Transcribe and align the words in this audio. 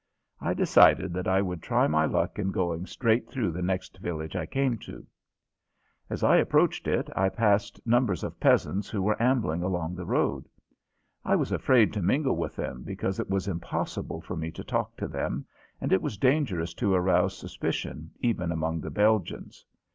I 0.39 0.55
decided 0.55 1.13
that 1.13 1.27
I 1.27 1.43
would 1.43 1.61
try 1.61 1.85
my 1.85 2.05
luck 2.07 2.39
in 2.39 2.49
going 2.49 2.87
straight 2.87 3.29
through 3.29 3.51
the 3.51 3.61
next 3.61 3.99
village 3.99 4.35
I 4.35 4.47
came 4.47 4.79
to. 4.79 5.05
As 6.09 6.23
I 6.23 6.37
approached 6.37 6.87
it 6.87 7.07
I 7.15 7.29
passed 7.29 7.79
numbers 7.85 8.23
of 8.23 8.39
peasants 8.39 8.89
who 8.89 9.03
were 9.03 9.21
ambling 9.21 9.61
along 9.61 9.93
the 9.93 10.05
road. 10.07 10.49
I 11.23 11.35
was 11.35 11.51
afraid 11.51 11.93
to 11.93 12.01
mingle 12.01 12.35
with 12.35 12.55
them 12.55 12.81
because 12.81 13.19
it 13.19 13.29
was 13.29 13.47
impossible 13.47 14.21
for 14.21 14.35
me 14.35 14.49
to 14.53 14.63
talk 14.63 14.97
to 14.97 15.07
them 15.07 15.45
and 15.79 15.93
it 15.93 16.01
was 16.01 16.17
dangerous 16.17 16.73
to 16.81 16.95
arouse 16.95 17.37
suspicion 17.37 18.09
even 18.21 18.51
among 18.51 18.81
the 18.81 18.89
Belgians. 18.89 19.63